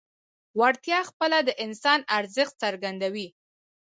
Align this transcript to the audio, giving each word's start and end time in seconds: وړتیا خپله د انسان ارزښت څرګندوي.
وړتیا 0.59 0.99
خپله 1.09 1.37
د 1.47 1.49
انسان 1.65 1.99
ارزښت 2.17 2.53
څرګندوي. 2.63 3.27